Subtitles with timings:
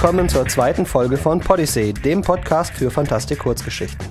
[0.00, 4.06] willkommen zur zweiten Folge von Podyssey, dem Podcast für Fantastik Kurzgeschichten.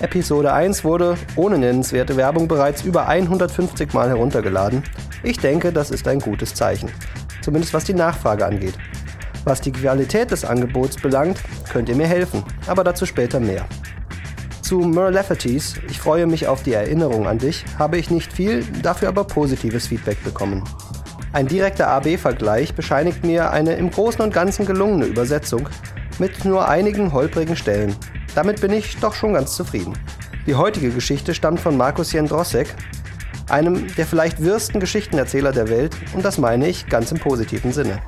[0.00, 4.82] Episode 1 wurde ohne nennenswerte Werbung bereits über 150 Mal heruntergeladen.
[5.22, 6.90] Ich denke, das ist ein gutes Zeichen.
[7.40, 8.74] Zumindest was die Nachfrage angeht.
[9.44, 11.38] Was die Qualität des Angebots belangt,
[11.72, 13.64] könnt ihr mir helfen, aber dazu später mehr.
[14.60, 19.06] Zu Merlefeties, ich freue mich auf die Erinnerung an dich, habe ich nicht viel, dafür
[19.06, 20.64] aber positives Feedback bekommen.
[21.32, 25.66] Ein direkter AB-Vergleich bescheinigt mir eine im Großen und Ganzen gelungene Übersetzung
[26.18, 27.96] mit nur einigen holprigen Stellen.
[28.34, 29.94] Damit bin ich doch schon ganz zufrieden.
[30.46, 32.74] Die heutige Geschichte stammt von Markus Jendrosek,
[33.48, 38.00] einem der vielleicht wirsten Geschichtenerzähler der Welt, und das meine ich ganz im positiven Sinne.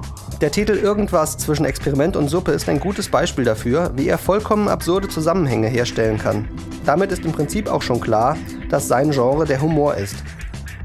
[0.43, 4.68] Der Titel Irgendwas zwischen Experiment und Suppe ist ein gutes Beispiel dafür, wie er vollkommen
[4.68, 6.46] absurde Zusammenhänge herstellen kann.
[6.84, 8.37] Damit ist im Prinzip auch schon klar,
[8.68, 10.16] dass sein Genre der Humor ist.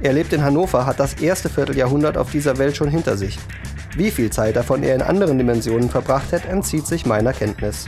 [0.02, 3.38] Er lebt in Hannover, hat das erste Vierteljahrhundert auf dieser Welt schon hinter sich.
[3.98, 7.88] Wie viel Zeit davon er in anderen Dimensionen verbracht hat, entzieht sich meiner Kenntnis.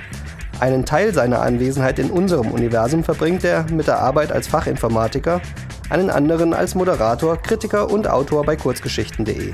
[0.60, 5.42] Einen Teil seiner Anwesenheit in unserem Universum verbringt er mit der Arbeit als Fachinformatiker,
[5.90, 9.54] einen anderen als Moderator, Kritiker und Autor bei kurzgeschichten.de.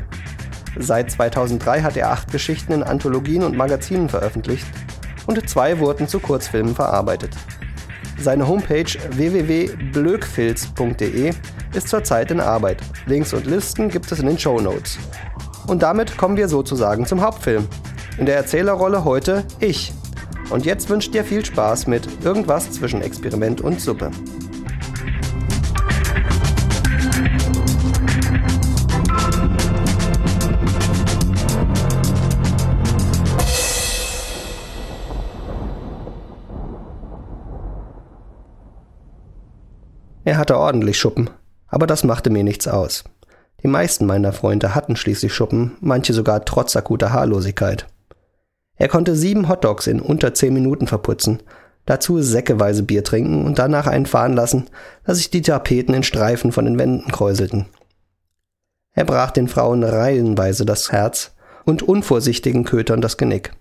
[0.79, 4.65] Seit 2003 hat er acht Geschichten in Anthologien und Magazinen veröffentlicht
[5.27, 7.35] und zwei wurden zu Kurzfilmen verarbeitet.
[8.19, 11.33] Seine Homepage www.blökfilz.de
[11.75, 12.81] ist zurzeit in Arbeit.
[13.05, 14.97] Links und Listen gibt es in den Show Notes.
[15.67, 17.67] Und damit kommen wir sozusagen zum Hauptfilm.
[18.17, 19.93] In der Erzählerrolle heute ich.
[20.49, 24.11] Und jetzt wünscht dir viel Spaß mit irgendwas zwischen Experiment und Suppe.
[40.27, 41.29] Er hatte ordentlich Schuppen,
[41.69, 43.05] aber das machte mir nichts aus.
[43.63, 47.87] Die meisten meiner Freunde hatten schließlich Schuppen, manche sogar trotz akuter Haarlosigkeit.
[48.75, 51.43] Er konnte sieben Hotdogs in unter zehn Minuten verputzen,
[51.85, 54.69] dazu säckeweise Bier trinken und danach einen fahren lassen,
[55.05, 57.67] dass sich die Tapeten in Streifen von den Wänden kräuselten.
[58.91, 63.53] Er brach den Frauen reihenweise das Herz und unvorsichtigen Kötern das Genick,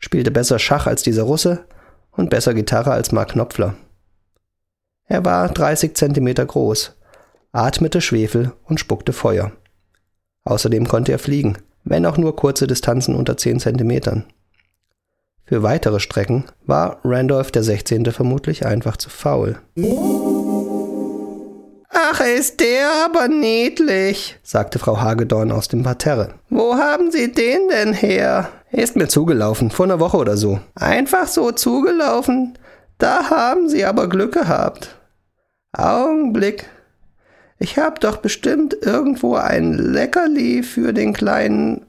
[0.00, 1.66] spielte besser Schach als dieser Russe
[2.10, 3.76] und besser Gitarre als Mark Knopfler.
[5.10, 6.92] Er war 30 Zentimeter groß,
[7.50, 9.50] atmete Schwefel und spuckte Feuer.
[10.44, 14.24] Außerdem konnte er fliegen, wenn auch nur kurze Distanzen unter 10 Zentimetern.
[15.46, 18.12] Für weitere Strecken war Randolph der 16.
[18.12, 19.58] vermutlich einfach zu faul.
[21.88, 26.34] Ach, ist der aber niedlich, sagte Frau Hagedorn aus dem Parterre.
[26.50, 28.48] Wo haben Sie den denn her?
[28.70, 30.60] Er ist mir zugelaufen, vor einer Woche oder so.
[30.76, 32.56] Einfach so zugelaufen?
[32.98, 34.99] Da haben Sie aber Glück gehabt.
[35.72, 36.66] Augenblick.
[37.58, 41.86] Ich hab doch bestimmt irgendwo ein Leckerli für den kleinen.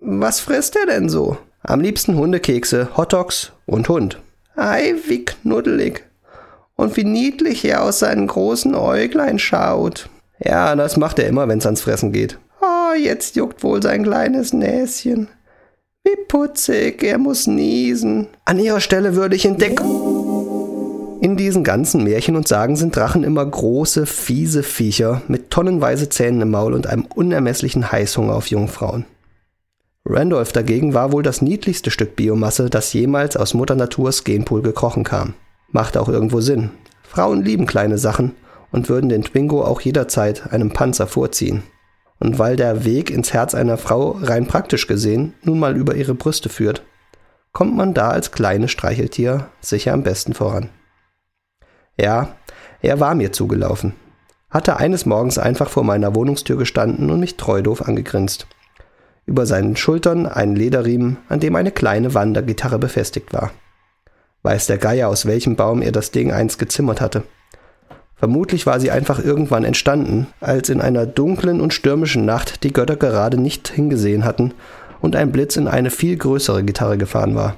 [0.00, 1.38] Was frisst er denn so?
[1.62, 4.20] Am liebsten Hundekekse, Hotdogs und Hund.
[4.56, 6.04] Ei, wie knuddelig.
[6.74, 10.08] Und wie niedlich er aus seinen großen Äuglein schaut.
[10.40, 12.38] Ja, das macht er immer, wenn's ans Fressen geht.
[12.60, 15.28] Oh, jetzt juckt wohl sein kleines Näschen.
[16.04, 18.26] Wie putzig, er muss niesen.
[18.44, 20.11] An ihrer Stelle würde ich entdecken.
[21.22, 26.40] In diesen ganzen Märchen und Sagen sind Drachen immer große, fiese Viecher mit tonnenweise Zähnen
[26.40, 29.04] im Maul und einem unermesslichen Heißhunger auf Jungfrauen.
[30.04, 35.04] Randolph dagegen war wohl das niedlichste Stück Biomasse, das jemals aus Mutter Naturs Genpool gekrochen
[35.04, 35.34] kam.
[35.70, 36.70] Macht auch irgendwo Sinn.
[37.04, 38.34] Frauen lieben kleine Sachen
[38.72, 41.62] und würden den Twingo auch jederzeit einem Panzer vorziehen.
[42.18, 46.16] Und weil der Weg ins Herz einer Frau rein praktisch gesehen nun mal über ihre
[46.16, 46.82] Brüste führt,
[47.52, 50.68] kommt man da als kleines Streicheltier sicher am besten voran.
[51.98, 52.36] Ja,
[52.80, 53.94] er war mir zugelaufen.
[54.50, 58.46] Hatte eines Morgens einfach vor meiner Wohnungstür gestanden und mich treudoof angegrinst.
[59.24, 63.52] Über seinen Schultern einen Lederriemen, an dem eine kleine Wandergitarre befestigt war.
[64.42, 67.22] Weiß der Geier, aus welchem Baum er das Ding einst gezimmert hatte.
[68.16, 72.96] Vermutlich war sie einfach irgendwann entstanden, als in einer dunklen und stürmischen Nacht die Götter
[72.96, 74.54] gerade nicht hingesehen hatten
[75.00, 77.56] und ein Blitz in eine viel größere Gitarre gefahren war.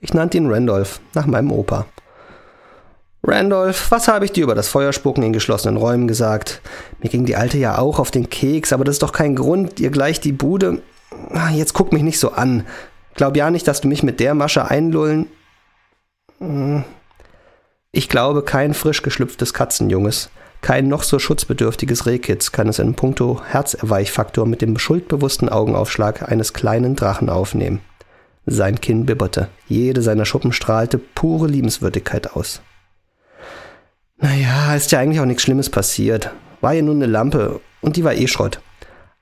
[0.00, 1.86] Ich nannte ihn Randolph, nach meinem Opa.
[3.24, 6.60] Randolph, was habe ich dir über das Feuerspucken in geschlossenen Räumen gesagt?
[7.00, 9.78] Mir ging die Alte ja auch auf den Keks, aber das ist doch kein Grund,
[9.78, 10.82] ihr gleich die Bude.
[11.30, 12.66] Ah, jetzt guck mich nicht so an.
[13.14, 15.26] Glaub ja nicht, dass du mich mit der Masche einlullen.
[16.38, 16.82] Hm.
[17.92, 20.30] Ich glaube, kein frisch geschlüpftes Katzenjunges,
[20.62, 26.54] kein noch so schutzbedürftiges Rehkitz kann es in puncto Herzerweichfaktor mit dem schuldbewussten Augenaufschlag eines
[26.54, 27.80] kleinen Drachen aufnehmen.
[28.46, 32.62] Sein Kinn bibberte, jede seiner Schuppen strahlte pure Liebenswürdigkeit aus.
[34.22, 36.30] Naja, ist ja eigentlich auch nichts Schlimmes passiert.
[36.60, 38.60] War ja nur eine Lampe und die war eh Schrott.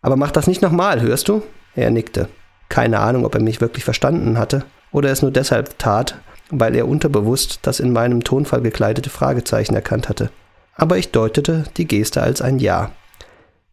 [0.02, 1.43] Aber mach das nicht nochmal, hörst du?
[1.75, 2.29] Er nickte.
[2.69, 6.17] Keine Ahnung, ob er mich wirklich verstanden hatte oder es nur deshalb tat,
[6.50, 10.31] weil er unterbewusst das in meinem Tonfall gekleidete Fragezeichen erkannt hatte.
[10.75, 12.91] Aber ich deutete die Geste als ein Ja.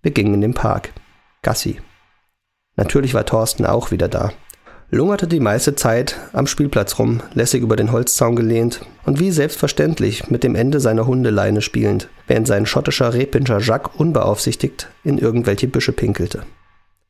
[0.02, 0.94] Wir gingen in den Park.
[1.42, 1.82] Gassi.
[2.78, 4.32] Natürlich war Thorsten auch wieder da.
[4.90, 10.30] Lungerte die meiste Zeit am Spielplatz rum, lässig über den Holzzaun gelehnt und wie selbstverständlich
[10.30, 15.92] mit dem Ende seiner Hundeleine spielend, während sein schottischer Rehpinscher Jacques unbeaufsichtigt in irgendwelche Büsche
[15.92, 16.44] pinkelte.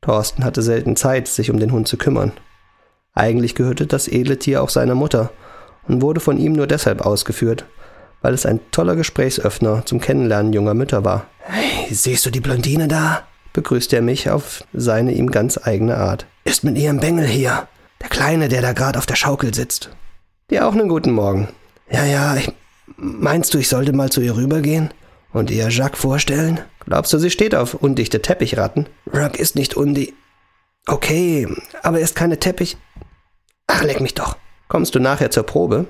[0.01, 2.31] Thorsten hatte selten Zeit, sich um den Hund zu kümmern.
[3.13, 5.31] Eigentlich gehörte das edle Tier auch seiner Mutter
[5.87, 7.65] und wurde von ihm nur deshalb ausgeführt,
[8.23, 11.27] weil es ein toller Gesprächsöffner zum Kennenlernen junger Mütter war.
[11.41, 13.27] Hey, siehst du die Blondine da?
[13.57, 16.27] Begrüßte er mich auf seine ihm ganz eigene Art.
[16.43, 17.67] Ist mit ihrem Bengel hier.
[17.99, 19.89] Der Kleine, der da gerade auf der Schaukel sitzt.
[20.51, 21.47] Dir auch einen guten Morgen.
[21.89, 22.51] Ja, ja, ich,
[22.97, 24.93] meinst du, ich sollte mal zu ihr rübergehen
[25.33, 26.59] und ihr Jacques vorstellen?
[26.85, 28.85] Glaubst du, sie steht auf undichte Teppichratten?
[29.11, 30.13] Jacques ist nicht undi...
[30.85, 31.47] Okay,
[31.81, 32.77] aber er ist keine Teppich...
[33.65, 34.37] Ach, leck mich doch.
[34.67, 35.87] Kommst du nachher zur Probe?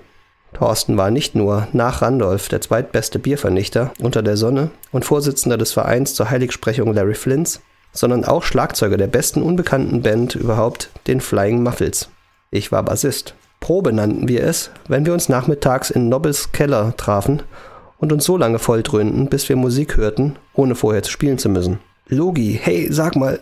[0.53, 5.71] Thorsten war nicht nur nach Randolph der zweitbeste Biervernichter unter der Sonne und Vorsitzender des
[5.71, 7.61] Vereins zur Heiligsprechung Larry Flints,
[7.91, 12.09] sondern auch Schlagzeuger der besten unbekannten Band überhaupt, den Flying Muffles.
[12.51, 13.35] Ich war Bassist.
[13.59, 17.43] Probe nannten wir es, wenn wir uns nachmittags in Nobbles Keller trafen
[17.97, 21.79] und uns so lange volltrönten, bis wir Musik hörten, ohne vorher zu spielen zu müssen.
[22.07, 23.41] Logi, hey, sag mal,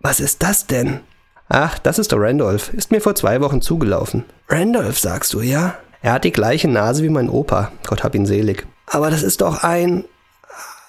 [0.00, 1.00] was ist das denn?
[1.48, 2.72] Ach, das ist der Randolph.
[2.72, 4.24] Ist mir vor zwei Wochen zugelaufen.
[4.48, 5.74] Randolph, sagst du, ja?
[6.02, 7.72] Er hat die gleiche Nase wie mein Opa.
[7.86, 8.66] Gott hab ihn selig.
[8.86, 10.04] Aber das ist doch ein.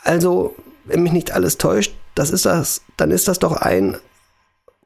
[0.03, 0.55] Also,
[0.85, 2.81] wenn mich nicht alles täuscht, das ist das.
[2.97, 3.97] Dann ist das doch ein.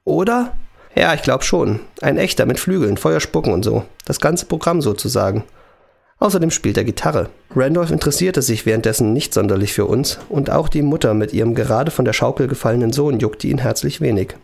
[0.04, 0.56] Oder?
[0.96, 1.80] Ja, ich glaub schon.
[2.02, 3.84] Ein echter mit Flügeln, Feuer spucken und so.
[4.06, 5.44] Das ganze Programm sozusagen.
[6.18, 7.30] Außerdem spielt er Gitarre.
[7.54, 11.92] Randolph interessierte sich währenddessen nicht sonderlich für uns und auch die Mutter mit ihrem gerade
[11.92, 14.36] von der Schaukel gefallenen Sohn juckte ihn herzlich wenig.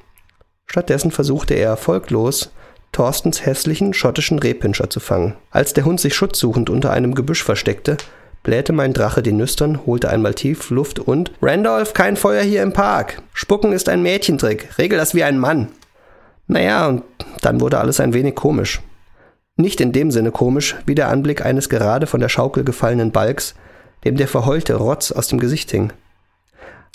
[0.65, 2.51] Stattdessen versuchte er erfolglos,
[2.91, 5.35] Thorstens hässlichen schottischen Rehpinscher zu fangen.
[5.49, 7.97] Als der Hund sich schutzsuchend unter einem Gebüsch versteckte,
[8.43, 12.73] blähte mein Drache die Nüstern, holte einmal tief Luft und Randolph, kein Feuer hier im
[12.73, 13.21] Park.
[13.33, 14.77] Spucken ist ein Mädchentrick.
[14.77, 15.69] Regel das wie ein Mann.
[16.47, 17.03] Naja, und
[17.41, 18.81] dann wurde alles ein wenig komisch.
[19.55, 23.53] Nicht in dem Sinne komisch, wie der Anblick eines gerade von der Schaukel gefallenen Balks,
[24.03, 25.93] dem der verheulte Rotz aus dem Gesicht hing.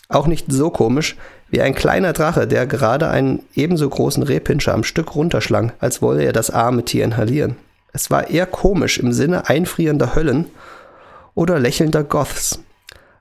[0.09, 1.17] Auch nicht so komisch
[1.49, 6.25] wie ein kleiner Drache, der gerade einen ebenso großen Rehpinscher am Stück runterschlang, als wolle
[6.25, 7.57] er das arme Tier inhalieren.
[7.93, 10.47] Es war eher komisch im Sinne einfrierender Höllen
[11.35, 12.61] oder lächelnder Goths,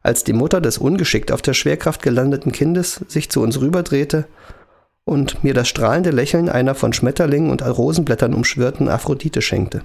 [0.04, 4.26] als die Mutter des ungeschickt auf der Schwerkraft gelandeten Kindes sich zu uns rüberdrehte
[5.06, 9.84] und mir das strahlende Lächeln einer von Schmetterlingen und Rosenblättern umschwirrten Aphrodite schenkte.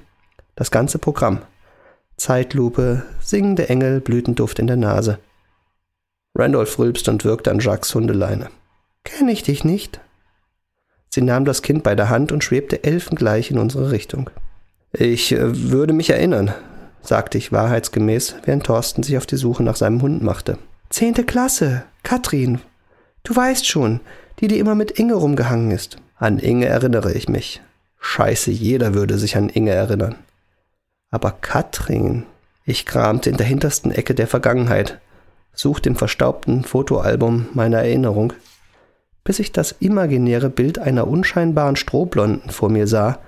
[0.56, 1.40] Das ganze Programm.
[2.16, 5.18] Zeitlupe, singende Engel, Blütenduft in der Nase.
[6.40, 8.48] Randolph rülpste und wirkte an Jacques Hundeleine.
[9.04, 10.00] Kenn ich dich nicht?
[11.10, 14.30] Sie nahm das Kind bei der Hand und schwebte elfengleich in unsere Richtung.
[14.92, 16.54] Ich äh, würde mich erinnern,
[17.02, 20.58] sagte ich wahrheitsgemäß, während Thorsten sich auf die Suche nach seinem Hund machte.
[20.88, 22.60] Zehnte Klasse, Katrin.
[23.22, 24.00] Du weißt schon,
[24.40, 25.98] die, die immer mit Inge rumgehangen ist.
[26.16, 27.60] An Inge erinnere ich mich.
[28.00, 30.14] Scheiße, jeder würde sich an Inge erinnern.
[31.10, 32.24] Aber Katrin.
[32.64, 35.00] Ich kramte in der hintersten Ecke der Vergangenheit,
[35.60, 38.32] suchte im verstaubten Fotoalbum meiner Erinnerung,
[39.24, 43.18] bis ich das imaginäre Bild einer unscheinbaren Strohblonden vor mir sah,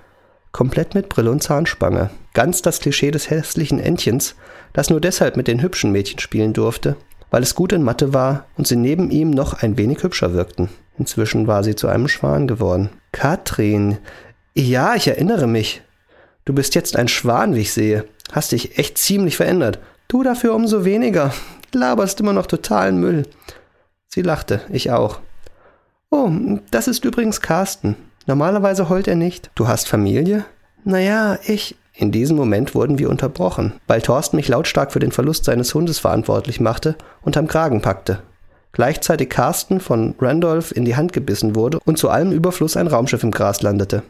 [0.50, 2.10] komplett mit Brille und Zahnspange.
[2.32, 4.34] Ganz das Klischee des hässlichen Entchens,
[4.72, 6.96] das nur deshalb mit den hübschen Mädchen spielen durfte,
[7.30, 10.70] weil es gut in Mathe war und sie neben ihm noch ein wenig hübscher wirkten.
[10.98, 12.90] Inzwischen war sie zu einem Schwan geworden.
[13.12, 13.98] Katrin.
[14.54, 15.82] Ja, ich erinnere mich.
[16.44, 18.04] Du bist jetzt ein Schwan, wie ich sehe.
[18.32, 19.78] Hast dich echt ziemlich verändert.
[20.08, 21.32] Du dafür umso weniger
[21.74, 23.26] laberst immer noch totalen Müll.
[24.08, 25.20] Sie lachte, ich auch.
[26.10, 26.30] Oh,
[26.70, 27.96] das ist übrigens Carsten.
[28.26, 29.50] Normalerweise heult er nicht.
[29.54, 30.44] Du hast Familie?
[30.84, 31.76] Naja, ich.
[31.94, 35.98] In diesem Moment wurden wir unterbrochen, weil Thorsten mich lautstark für den Verlust seines Hundes
[35.98, 38.22] verantwortlich machte und am Kragen packte.
[38.72, 43.22] Gleichzeitig Carsten von Randolph in die Hand gebissen wurde und zu allem Überfluss ein Raumschiff
[43.22, 44.02] im Gras landete.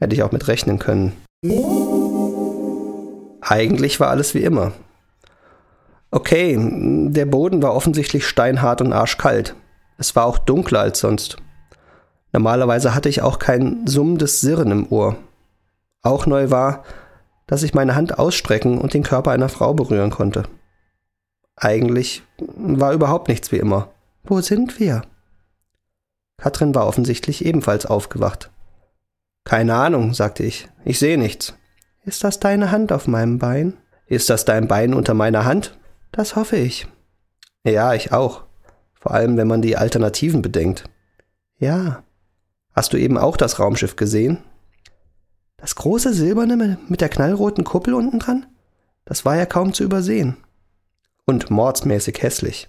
[0.00, 1.12] Hätte ich auch mit rechnen können.
[3.40, 4.72] Eigentlich war alles wie immer.
[6.14, 6.58] Okay,
[7.08, 9.56] der Boden war offensichtlich steinhart und arschkalt.
[9.96, 11.38] Es war auch dunkler als sonst.
[12.32, 15.16] Normalerweise hatte ich auch kein summendes Sirren im Ohr.
[16.02, 16.84] Auch neu war,
[17.46, 20.42] dass ich meine Hand ausstrecken und den Körper einer Frau berühren konnte.
[21.56, 23.88] Eigentlich war überhaupt nichts wie immer.
[24.22, 25.02] Wo sind wir?
[26.36, 28.50] Katrin war offensichtlich ebenfalls aufgewacht.
[29.44, 30.68] Keine Ahnung, sagte ich.
[30.84, 31.54] Ich sehe nichts.
[32.04, 33.78] Ist das deine Hand auf meinem Bein?
[34.06, 35.78] Ist das dein Bein unter meiner Hand?
[36.12, 36.86] Das hoffe ich.
[37.64, 38.44] Ja, ich auch.
[38.94, 40.84] Vor allem, wenn man die Alternativen bedenkt.
[41.58, 42.04] Ja.
[42.72, 44.38] Hast du eben auch das Raumschiff gesehen?
[45.56, 48.46] Das große silberne mit der knallroten Kuppel unten dran?
[49.04, 50.36] Das war ja kaum zu übersehen.
[51.24, 52.68] Und mordsmäßig hässlich.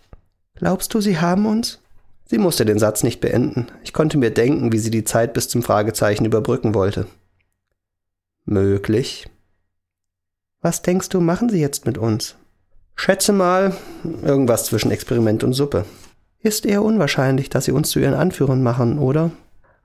[0.56, 1.80] Glaubst du, sie haben uns?
[2.26, 3.68] Sie musste den Satz nicht beenden.
[3.84, 7.08] Ich konnte mir denken, wie sie die Zeit bis zum Fragezeichen überbrücken wollte.
[8.46, 9.28] Möglich.
[10.62, 12.36] Was denkst du, machen sie jetzt mit uns?
[12.96, 13.76] Schätze mal,
[14.24, 15.86] irgendwas zwischen Experiment und Suppe.
[16.42, 19.32] Ist eher unwahrscheinlich, dass sie uns zu ihren Anführern machen, oder?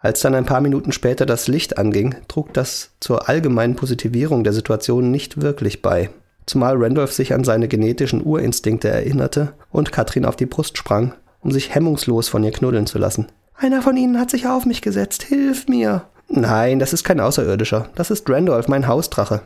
[0.00, 4.52] Als dann ein paar Minuten später das Licht anging, trug das zur allgemeinen Positivierung der
[4.52, 6.10] Situation nicht wirklich bei.
[6.46, 11.50] Zumal Randolph sich an seine genetischen Urinstinkte erinnerte und Katrin auf die Brust sprang, um
[11.50, 13.26] sich hemmungslos von ihr knuddeln zu lassen.
[13.54, 15.24] Einer von ihnen hat sich auf mich gesetzt.
[15.24, 16.04] Hilf mir!
[16.28, 17.88] Nein, das ist kein Außerirdischer.
[17.96, 19.42] Das ist Randolph, mein Hausdrache.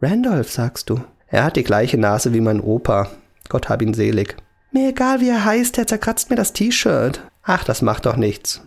[0.00, 1.00] Randolph, sagst du?
[1.32, 3.08] Er hat die gleiche Nase wie mein Opa.
[3.48, 4.36] Gott hab ihn selig.
[4.70, 7.22] Mir egal, wie er heißt, er zerkratzt mir das T-Shirt.
[7.42, 8.60] Ach, das macht doch nichts.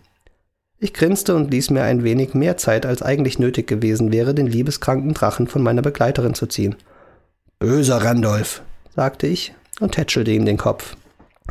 [0.79, 4.47] Ich grinste und ließ mir ein wenig mehr Zeit, als eigentlich nötig gewesen wäre, den
[4.47, 6.75] liebeskranken Drachen von meiner Begleiterin zu ziehen.
[7.59, 8.63] Böser Randolph,
[8.95, 10.97] sagte ich und tätschelte ihm den Kopf.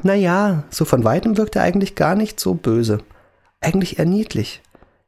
[0.03, 2.99] Na ja, so von weitem wirkt er eigentlich gar nicht so böse.
[3.61, 4.63] Eigentlich eher niedlich.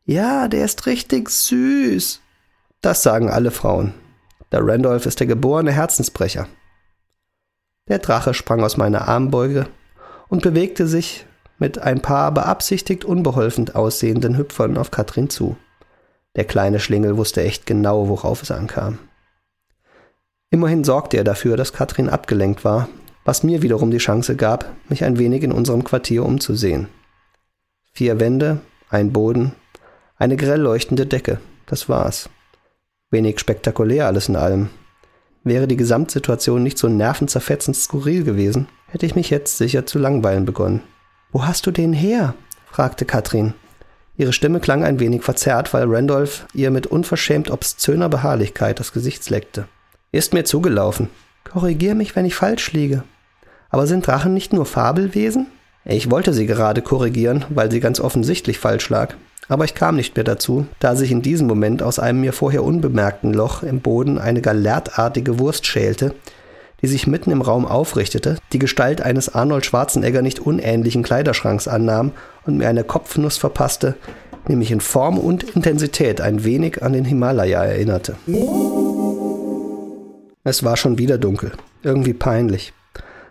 [0.05, 2.21] Ja, der ist richtig süß.
[2.81, 3.93] Das sagen alle Frauen.
[4.53, 6.47] Der Randolph ist der geborene Herzensbrecher.
[7.89, 9.67] Der Drache sprang aus meiner Armbeuge
[10.29, 11.27] und bewegte sich
[11.59, 15.57] mit ein paar beabsichtigt unbeholfen aussehenden Hüpfern auf Katrin zu.
[16.37, 18.99] Der kleine Schlingel wusste echt genau, worauf es ankam.
[20.51, 22.89] Immerhin sorgte er dafür, dass Katrin abgelenkt war,
[23.25, 26.89] was mir wiederum die Chance gab, mich ein wenig in unserem Quartier umzusehen.
[27.93, 28.61] Vier Wände,
[28.91, 29.53] ein Boden,
[30.17, 32.29] eine grell leuchtende Decke, das war's.
[33.11, 34.69] Wenig spektakulär alles in allem.
[35.45, 40.45] Wäre die Gesamtsituation nicht so nervenzerfetzend skurril gewesen, hätte ich mich jetzt sicher zu langweilen
[40.45, 40.83] begonnen.
[41.31, 42.35] Wo hast du den her?
[42.67, 43.55] fragte Katrin.
[44.17, 49.31] Ihre Stimme klang ein wenig verzerrt, weil Randolph ihr mit unverschämt obszöner Beharrlichkeit das Gesicht
[49.31, 49.69] leckte.
[50.11, 51.09] Ist mir zugelaufen.
[51.45, 53.05] Korrigier mich, wenn ich falsch liege.
[53.71, 55.47] Aber sind Drachen nicht nur Fabelwesen?
[55.85, 59.15] Ich wollte sie gerade korrigieren, weil sie ganz offensichtlich falsch lag.
[59.49, 62.65] Aber ich kam nicht mehr dazu, da sich in diesem Moment aus einem mir vorher
[62.65, 66.15] unbemerkten Loch im Boden eine galertartige Wurst schälte,
[66.83, 72.11] die sich mitten im Raum aufrichtete, die Gestalt eines Arnold Schwarzenegger nicht unähnlichen Kleiderschranks annahm
[72.45, 73.95] und mir eine Kopfnuss verpasste,
[74.49, 78.17] die mich in Form und Intensität ein wenig an den Himalaya erinnerte.
[80.45, 82.73] Es war schon wieder dunkel, irgendwie peinlich.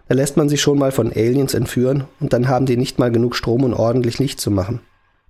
[0.08, 3.12] Da lässt man sich schon mal von Aliens entführen und dann haben die nicht mal
[3.12, 4.82] genug Strom, um ordentlich Licht zu machen.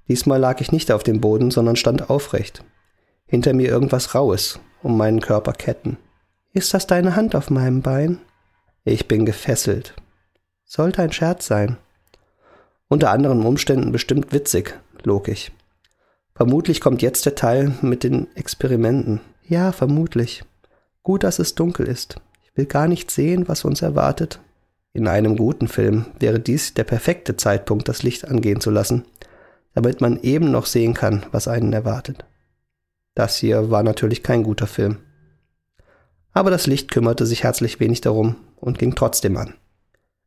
[0.07, 2.63] Diesmal lag ich nicht auf dem Boden, sondern stand aufrecht.
[3.25, 5.97] Hinter mir irgendwas Raues, um meinen Körper Ketten.
[6.53, 8.19] Ist das deine Hand auf meinem Bein?
[8.83, 9.95] Ich bin gefesselt.
[10.63, 11.77] Sollte ein Scherz sein.
[12.88, 15.51] Unter anderen Umständen bestimmt witzig, log ich.
[16.35, 19.21] Vermutlich kommt jetzt der Teil mit den Experimenten.
[19.47, 20.43] Ja, vermutlich.
[21.01, 22.17] Gut, dass es dunkel ist.
[22.43, 24.39] Ich will gar nicht sehen, was uns erwartet.
[24.93, 29.03] In einem guten Film wäre dies der perfekte Zeitpunkt, das Licht angehen zu lassen
[29.75, 32.25] damit man eben noch sehen kann, was einen erwartet.
[33.13, 34.98] Das hier war natürlich kein guter Film.
[36.32, 39.53] Aber das Licht kümmerte sich herzlich wenig darum und ging trotzdem an.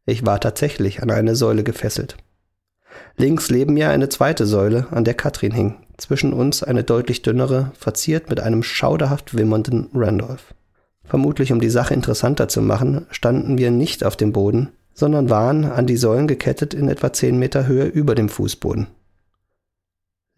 [0.07, 2.17] Ich war tatsächlich an eine Säule gefesselt.
[3.17, 7.73] Links neben mir eine zweite Säule, an der Katrin hing, zwischen uns eine deutlich dünnere,
[7.79, 10.55] verziert mit einem schauderhaft wimmernden Randolph.
[11.05, 15.65] Vermutlich um die Sache interessanter zu machen, standen wir nicht auf dem Boden, sondern waren
[15.65, 18.89] an die Säulen gekettet in etwa zehn Meter Höhe über dem Fußboden.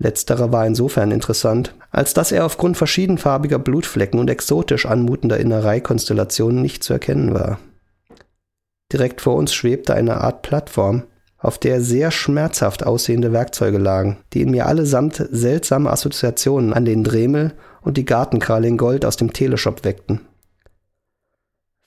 [0.02, 6.82] Letzterer war insofern interessant, als dass er aufgrund verschiedenfarbiger Blutflecken und exotisch anmutender Innereikonstellationen nicht
[6.82, 7.58] zu erkennen war.
[8.90, 11.02] Direkt vor uns schwebte eine Art Plattform,
[11.36, 17.04] auf der sehr schmerzhaft aussehende Werkzeuge lagen, die in mir allesamt seltsame Assoziationen an den
[17.04, 17.52] Dremel
[17.82, 20.20] und die Gartenkralle in Gold aus dem Teleshop weckten.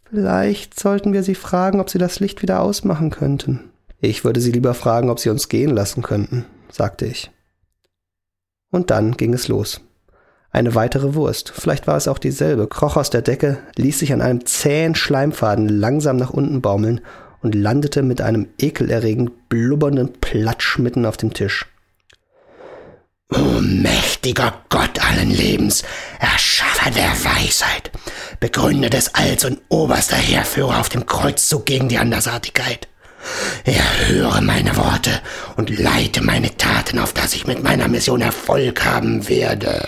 [0.07, 3.71] Vielleicht sollten wir sie fragen, ob sie das Licht wieder ausmachen könnten.
[3.99, 7.31] Ich würde sie lieber fragen, ob sie uns gehen lassen könnten, sagte ich.
[8.73, 9.81] Und dann ging es los.
[10.49, 14.21] Eine weitere Wurst, vielleicht war es auch dieselbe, kroch aus der Decke, ließ sich an
[14.21, 17.01] einem zähen Schleimfaden langsam nach unten baumeln
[17.43, 21.67] und landete mit einem ekelerregend blubbernden Platsch mitten auf dem Tisch.
[23.31, 25.83] O mächtiger Gott allen Lebens,
[26.19, 27.91] Erschaffer der Weisheit,
[28.39, 32.87] Begründer des Alls und oberster Heerführer auf dem Kreuzzug gegen die Andersartigkeit.
[33.63, 35.11] Erhöre meine Worte
[35.55, 39.81] und leite meine Taten, auf dass ich mit meiner Mission Erfolg haben werde.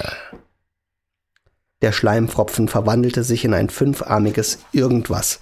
[1.82, 5.40] Der Schleimfropfen verwandelte sich in ein fünfarmiges Irgendwas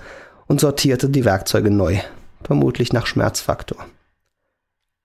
[0.48, 2.00] und sortierte die Werkzeuge neu,
[2.44, 3.86] vermutlich nach Schmerzfaktor.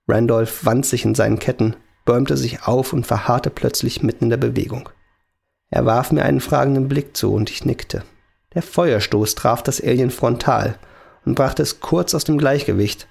[0.09, 1.77] Randolph wand sich in seinen Ketten,
[2.07, 4.89] bäumte sich auf und verharrte plötzlich mitten in der Bewegung.
[5.71, 8.03] Er warf mir einen fragenden Blick zu und ich nickte.
[8.55, 10.79] Der Feuerstoß traf das Alien frontal
[11.29, 13.07] und brachte es kurz aus dem Gleichgewicht,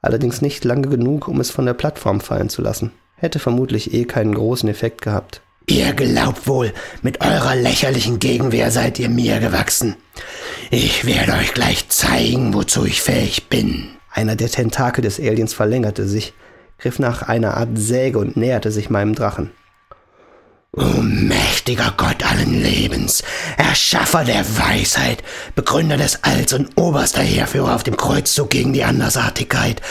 [0.00, 2.92] allerdings nicht lange genug, um es von der Plattform fallen zu lassen.
[3.16, 5.42] Hätte vermutlich eh keinen großen Effekt gehabt.
[5.66, 6.72] Ihr glaubt wohl,
[7.02, 9.96] mit eurer lächerlichen Gegenwehr seid ihr mir gewachsen.
[10.70, 13.88] Ich werde euch gleich zeigen, wozu ich fähig bin.
[14.12, 16.34] Einer der Tentakel des Aliens verlängerte sich,
[16.78, 19.50] griff nach einer Art Säge und näherte sich meinem Drachen.
[20.80, 23.24] O mächtiger Gott allen Lebens,
[23.56, 25.24] Erschaffer der Weisheit,
[25.56, 29.82] Begründer des Alls und oberster Heerführer auf dem Kreuzzug gegen die Andersartigkeit,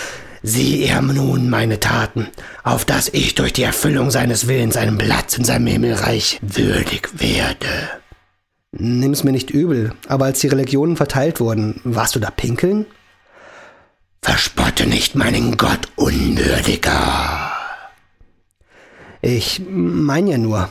[0.44, 2.28] sieh er nun meine Taten,
[2.64, 7.90] auf dass ich durch die Erfüllung seines Willens einen Platz in seinem Himmelreich würdig werde.
[8.72, 12.86] Nimm's mir nicht übel, aber als die Religionen verteilt wurden, warst du da pinkeln?
[14.22, 17.47] Verspotte nicht meinen Gott unwürdiger.
[19.22, 20.70] Ich mein ja nur.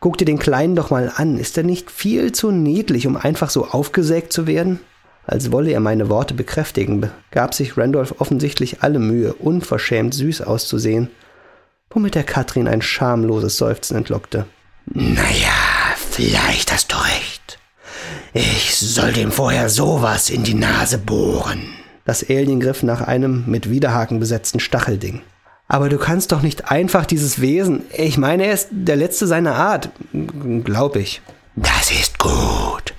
[0.00, 1.38] Guck dir den Kleinen doch mal an.
[1.38, 4.80] Ist er nicht viel zu niedlich, um einfach so aufgesägt zu werden?
[5.26, 11.10] Als wolle er meine Worte bekräftigen, gab sich Randolph offensichtlich alle Mühe, unverschämt süß auszusehen,
[11.90, 14.46] womit er Katrin ein schamloses Seufzen entlockte.
[14.86, 15.52] Naja,
[15.96, 17.58] vielleicht hast du recht.
[18.32, 21.60] Ich sollte ihm vorher sowas in die Nase bohren.
[22.06, 25.20] Das Alien griff nach einem mit Widerhaken besetzten Stachelding.
[25.68, 27.84] Aber du kannst doch nicht einfach dieses Wesen.
[27.94, 29.90] Ich meine, er ist der letzte seiner Art.
[30.64, 31.20] Glaub ich.
[31.56, 32.94] Das ist gut.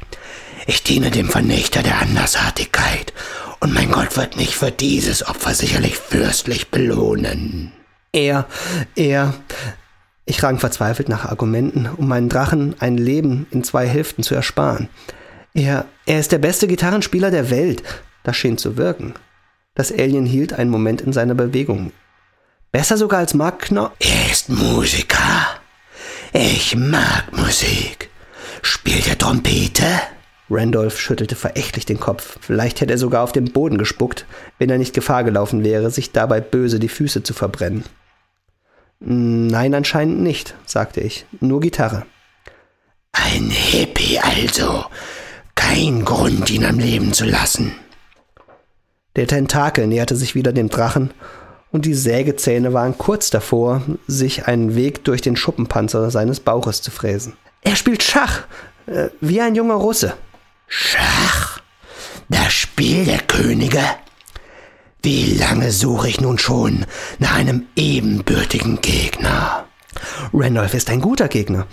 [0.68, 3.12] Ich diene dem Vernichter der Andersartigkeit.
[3.60, 7.72] Und mein Gott wird mich für dieses Opfer sicherlich fürstlich belohnen.
[8.14, 8.46] Er,
[8.96, 9.34] er.
[10.26, 14.90] Ich rang verzweifelt nach Argumenten, um meinen Drachen ein Leben in zwei Hälften zu ersparen.
[15.56, 17.82] Er, er ist der beste Gitarrenspieler der Welt.
[18.24, 19.16] Das schien zu wirken.
[19.74, 21.92] Das Alien hielt einen Moment in seiner Bewegung.
[22.72, 23.96] Besser sogar als Mark Knopf.
[24.00, 25.48] Er ist Musiker.
[26.34, 28.10] Ich mag Musik.
[28.62, 29.86] Spielt er Trompete?
[30.52, 32.38] Randolph schüttelte verächtlich den Kopf.
[32.42, 34.26] Vielleicht hätte er sogar auf den Boden gespuckt,
[34.60, 37.86] wenn er nicht Gefahr gelaufen wäre, sich dabei böse die Füße zu verbrennen.
[39.00, 41.26] Nein, anscheinend nicht, sagte ich.
[41.40, 42.06] Nur Gitarre.
[43.12, 44.86] Ein Hippie also.
[45.56, 47.74] Kein Grund, ihn am Leben zu lassen.
[49.16, 51.12] Der Tentakel näherte sich wieder dem Drachen
[51.72, 56.92] und die Sägezähne waren kurz davor, sich einen Weg durch den Schuppenpanzer seines Bauches zu
[56.92, 57.34] fräsen.
[57.62, 58.44] Er spielt Schach,
[58.88, 60.14] äh, wie ein junger Russe.
[60.68, 61.62] Schach?
[62.30, 63.84] Das Spiel der Könige?
[65.02, 66.86] Wie lange suche ich nun schon
[67.20, 69.66] nach einem ebenbürtigen Gegner?
[70.34, 71.68] Randolph ist ein guter Gegner.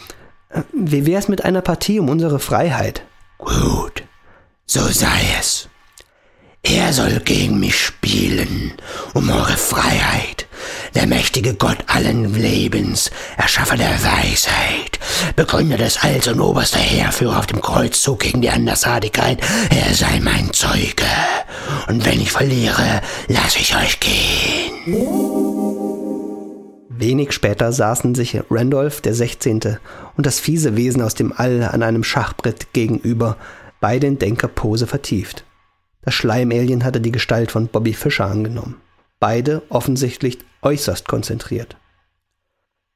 [0.51, 3.03] Äh, wie wär's mit einer Partie um unsere Freiheit?
[3.39, 4.05] Gut,
[4.67, 5.69] so sei es.
[6.69, 8.73] Er soll gegen mich spielen,
[9.15, 10.49] um eure Freiheit.
[10.97, 14.99] Der mächtige Gott allen Lebens, Erschaffer der Weisheit,
[15.37, 19.39] Begründer des Alls und oberster Heerführer auf dem Kreuzzug gegen die Andersartigkeit,
[19.71, 21.07] er sei mein Zeuge.
[21.87, 24.97] Und wenn ich verliere, lasse ich euch gehen.
[26.89, 29.79] Wenig später saßen sich Randolph der 16.
[30.17, 33.37] und das fiese Wesen aus dem All an einem Schachbrett gegenüber,
[33.81, 35.46] beide in Denkerpose vertieft.
[36.07, 38.77] Das Schleimalien hatte die Gestalt von Bobby Fischer angenommen.
[39.19, 41.77] Beide offensichtlich äußerst konzentriert.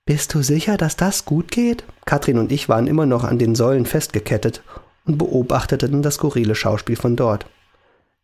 [0.07, 1.83] Bist du sicher, dass das gut geht?
[2.05, 4.63] Katrin und ich waren immer noch an den Säulen festgekettet
[5.07, 7.47] und beobachteten das skurrile Schauspiel von dort.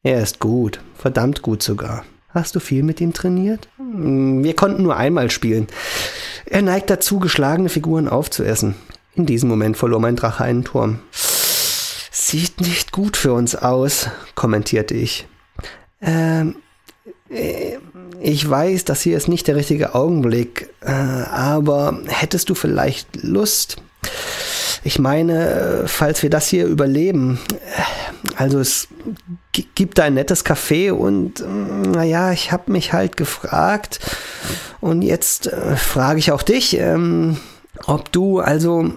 [0.04, 2.04] Er ist gut, verdammt gut sogar.
[2.28, 3.68] Hast du viel mit ihm trainiert?
[3.78, 5.66] Hm, wir konnten nur einmal spielen.
[6.44, 8.76] Er neigt dazu, geschlagene Figuren aufzuessen.
[9.14, 11.00] In diesem Moment verlor mein Drache einen Turm.
[12.18, 15.26] Sieht nicht gut für uns aus, kommentierte ich.
[16.00, 16.56] Ähm,
[17.28, 17.76] äh,
[18.22, 23.76] ich weiß, das hier ist nicht der richtige Augenblick, äh, aber hättest du vielleicht Lust?
[24.82, 28.88] Ich meine, falls wir das hier überleben, äh, also es
[29.74, 34.00] gibt da ein nettes Café und naja, ich habe mich halt gefragt
[34.80, 37.36] und jetzt äh, frage ich auch dich, ähm,
[37.86, 38.94] ob du also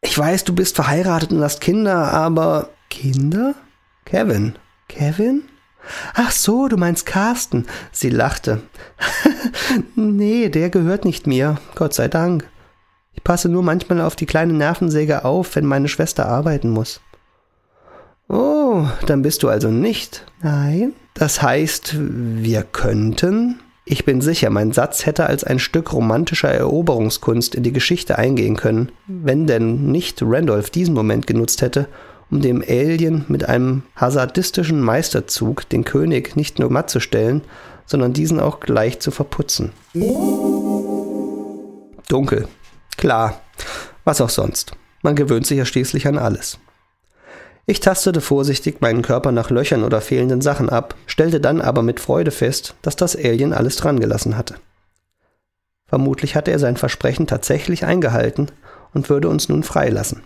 [0.00, 3.54] ich weiß, du bist verheiratet und hast Kinder, aber Kinder?
[4.04, 4.54] Kevin.
[4.88, 5.42] Kevin?
[6.14, 7.66] Ach so, du meinst Carsten.
[7.92, 8.62] Sie lachte.
[9.96, 11.58] nee, der gehört nicht mir.
[11.74, 12.48] Gott sei Dank.
[13.12, 17.00] Ich passe nur manchmal auf die kleine Nervensäge auf, wenn meine Schwester arbeiten muss.
[18.28, 20.24] Oh, dann bist du also nicht.
[20.42, 20.92] Nein.
[21.14, 23.58] Das heißt, wir könnten.
[23.90, 28.54] Ich bin sicher, mein Satz hätte als ein Stück romantischer Eroberungskunst in die Geschichte eingehen
[28.54, 31.88] können, wenn denn nicht Randolph diesen Moment genutzt hätte,
[32.30, 37.40] um dem Alien mit einem hazardistischen Meisterzug den König nicht nur matt zu stellen,
[37.86, 39.72] sondern diesen auch gleich zu verputzen.
[42.08, 42.46] Dunkel.
[42.98, 43.40] Klar.
[44.04, 44.72] Was auch sonst.
[45.00, 46.58] Man gewöhnt sich ja schließlich an alles.
[47.70, 52.00] Ich tastete vorsichtig meinen Körper nach Löchern oder fehlenden Sachen ab, stellte dann aber mit
[52.00, 54.54] Freude fest, dass das Alien alles dran gelassen hatte.
[55.86, 58.46] Vermutlich hatte er sein Versprechen tatsächlich eingehalten
[58.94, 60.22] und würde uns nun freilassen.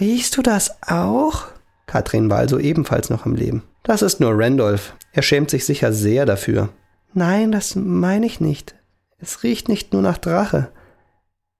[0.00, 1.44] Riechst du das auch?
[1.84, 3.62] Katrin war also ebenfalls noch am Leben.
[3.82, 4.94] Das ist nur Randolph.
[5.12, 6.70] Er schämt sich sicher sehr dafür.
[7.12, 8.74] Nein, das meine ich nicht.
[9.18, 10.68] Es riecht nicht nur nach Drache.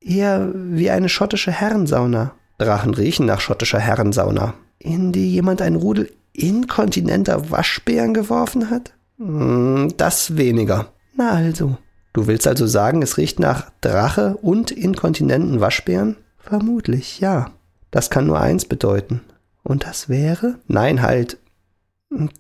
[0.01, 2.35] Eher wie eine schottische Herrensauna.
[2.57, 8.93] Drachen riechen nach schottischer Herrensauna, in die jemand ein Rudel inkontinenter Waschbären geworfen hat?
[9.19, 10.93] Hm, das weniger.
[11.15, 11.79] Na also.
[12.13, 16.17] Du willst also sagen, es riecht nach Drache und inkontinenten Waschbären?
[16.39, 17.51] Vermutlich, ja.
[17.91, 19.21] Das kann nur eins bedeuten.
[19.63, 20.59] Und das wäre?
[20.67, 21.39] Nein, halt.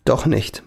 [0.04, 0.62] Doch nicht.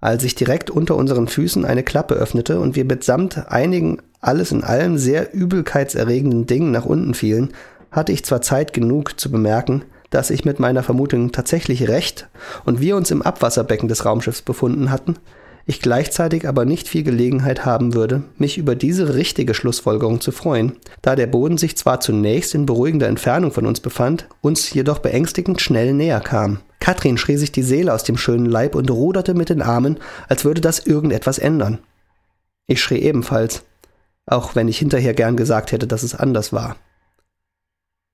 [0.00, 4.64] Als sich direkt unter unseren Füßen eine Klappe öffnete und wir mitsamt einigen alles in
[4.64, 7.52] allem sehr übelkeitserregenden Dingen nach unten fielen,
[7.90, 12.28] hatte ich zwar Zeit genug zu bemerken, dass ich mit meiner Vermutung tatsächlich recht
[12.64, 15.16] und wir uns im Abwasserbecken des Raumschiffs befunden hatten,
[15.70, 20.76] ich gleichzeitig aber nicht viel Gelegenheit haben würde, mich über diese richtige Schlussfolgerung zu freuen,
[21.02, 25.60] da der Boden sich zwar zunächst in beruhigender Entfernung von uns befand, uns jedoch beängstigend
[25.60, 26.60] schnell näher kam.
[26.80, 30.46] Katrin schrie sich die Seele aus dem schönen Leib und ruderte mit den Armen, als
[30.46, 31.80] würde das irgendetwas ändern.
[32.66, 33.62] Ich schrie ebenfalls,
[34.24, 36.76] auch wenn ich hinterher gern gesagt hätte, dass es anders war.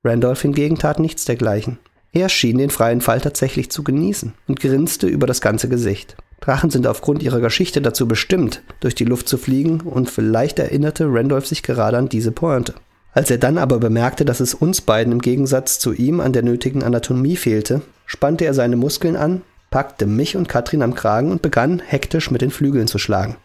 [0.05, 1.79] Randolph hingegen tat nichts dergleichen.
[2.13, 6.17] Er schien den freien Fall tatsächlich zu genießen und grinste über das ganze Gesicht.
[6.41, 11.07] Drachen sind aufgrund ihrer Geschichte dazu bestimmt, durch die Luft zu fliegen, und vielleicht erinnerte
[11.09, 12.75] Randolph sich gerade an diese Pointe.
[13.13, 16.43] Als er dann aber bemerkte, dass es uns beiden im Gegensatz zu ihm an der
[16.43, 21.41] nötigen Anatomie fehlte, spannte er seine Muskeln an, packte mich und Katrin am Kragen und
[21.41, 23.37] begann hektisch mit den Flügeln zu schlagen.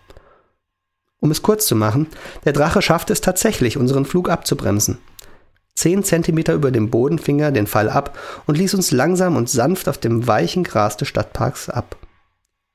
[1.19, 2.07] Um es kurz zu machen,
[2.45, 4.97] der Drache schaffte es tatsächlich, unseren Flug abzubremsen.
[5.79, 9.49] Zehn Zentimeter über dem Boden fing er den Fall ab und ließ uns langsam und
[9.49, 11.95] sanft auf dem weichen Gras des Stadtparks ab.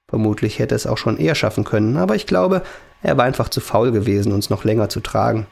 [0.08, 2.62] Vermutlich hätte es auch schon eher schaffen können, aber ich glaube,
[3.02, 5.46] er war einfach zu faul gewesen, uns noch länger zu tragen.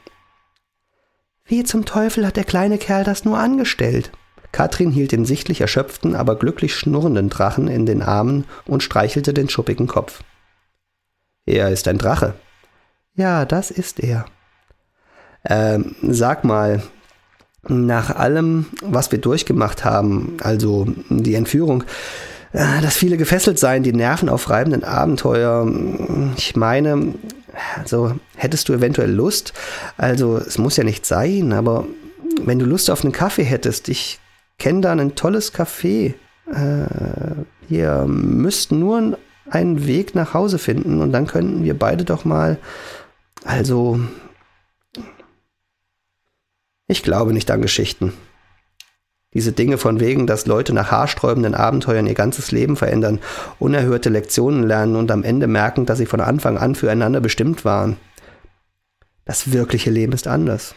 [1.45, 4.11] Wie zum Teufel hat der kleine Kerl das nur angestellt?
[4.51, 9.47] Katrin hielt den sichtlich erschöpften, aber glücklich schnurrenden Drachen in den Armen und streichelte den
[9.47, 10.23] schuppigen Kopf.
[11.45, 12.33] Er ist ein Drache.
[13.13, 14.25] Ja, das ist er.
[15.45, 16.81] Ähm, sag mal,
[17.67, 21.83] nach allem, was wir durchgemacht haben, also die Entführung,
[22.51, 25.71] äh, das viele gefesselt sein, die nervenaufreibenden Abenteuer,
[26.35, 27.13] ich meine,
[27.77, 29.53] also hättest du eventuell Lust,
[29.97, 31.85] also es muss ja nicht sein, aber
[32.41, 34.19] wenn du Lust auf einen Kaffee hättest, ich
[34.57, 36.13] kenne da ein tolles Café.
[36.51, 36.85] Äh,
[37.67, 39.17] wir müssten nur
[39.49, 42.57] einen Weg nach Hause finden und dann könnten wir beide doch mal,
[43.45, 43.99] also,
[46.87, 48.13] ich glaube nicht an Geschichten.
[49.33, 53.19] Diese Dinge von wegen, dass Leute nach haarsträubenden Abenteuern ihr ganzes Leben verändern,
[53.57, 57.97] unerhörte Lektionen lernen und am Ende merken, dass sie von Anfang an füreinander bestimmt waren.
[59.25, 60.75] Das wirkliche Leben ist anders.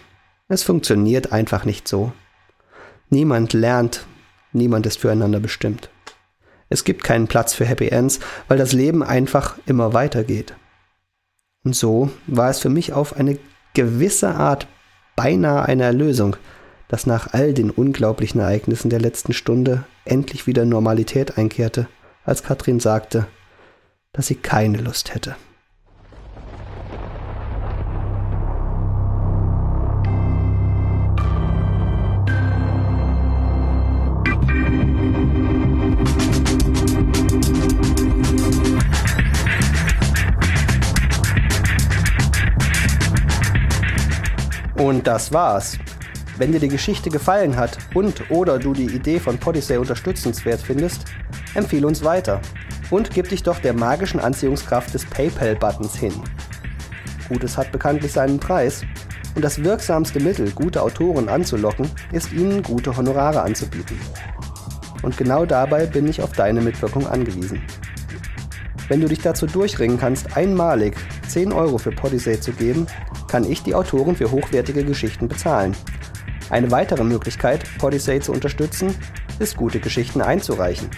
[0.48, 2.12] Es funktioniert einfach nicht so.
[3.10, 4.06] Niemand lernt,
[4.52, 5.90] niemand ist füreinander bestimmt.
[6.68, 10.54] Es gibt keinen Platz für Happy Ends, weil das Leben einfach immer weitergeht.
[11.62, 13.38] Und so war es für mich auf eine
[13.74, 14.66] gewisse Art
[15.16, 16.36] beinahe eine Erlösung,
[16.88, 21.88] dass nach all den unglaublichen Ereignissen der letzten Stunde endlich wieder Normalität einkehrte,
[22.24, 23.26] als Katrin sagte,
[24.12, 25.34] dass sie keine Lust hätte.
[44.86, 45.78] Und das war's.
[46.38, 51.06] Wenn dir die Geschichte gefallen hat und oder du die Idee von Podyssey unterstützenswert findest,
[51.54, 52.40] empfehle uns weiter
[52.90, 56.12] und gib dich doch der magischen Anziehungskraft des PayPal-Buttons hin.
[57.28, 58.82] Gutes hat bekanntlich seinen Preis
[59.34, 63.98] und das wirksamste Mittel, gute Autoren anzulocken, ist ihnen gute Honorare anzubieten.
[65.02, 67.60] Und genau dabei bin ich auf deine Mitwirkung angewiesen.
[68.86, 70.94] Wenn du dich dazu durchringen kannst, einmalig
[71.26, 72.86] 10 Euro für Podyssey zu geben,
[73.28, 75.74] kann ich die Autoren für hochwertige Geschichten bezahlen
[76.50, 78.94] eine weitere Möglichkeit, Podyssey zu unterstützen,
[79.38, 80.88] ist gute Geschichten einzureichen.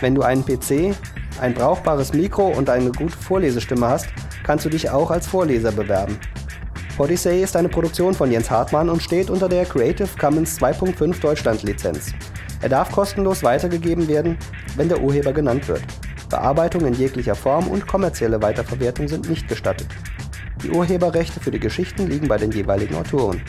[0.00, 0.96] Wenn du einen PC,
[1.40, 4.08] ein brauchbares Mikro und eine gute Vorlesestimme hast,
[4.42, 6.18] kannst du dich auch als Vorleser bewerben.
[6.96, 11.62] Podyssey ist eine Produktion von Jens Hartmann und steht unter der Creative Commons 2.5 Deutschland
[11.62, 12.12] Lizenz.
[12.62, 14.38] Er darf kostenlos weitergegeben werden,
[14.76, 15.82] wenn der Urheber genannt wird.
[16.28, 19.88] Bearbeitung in jeglicher Form und kommerzielle Weiterverwertung sind nicht gestattet.
[20.62, 23.40] Die Urheberrechte für die Geschichten liegen bei den jeweiligen Autoren.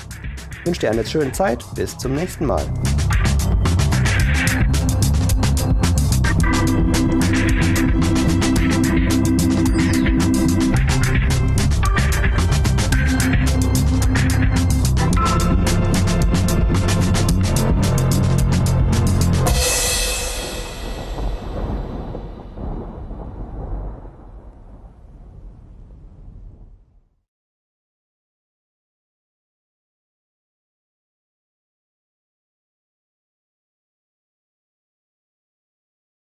[0.63, 1.63] wünsche dir eine schöne Zeit.
[1.75, 2.63] Bis zum nächsten Mal.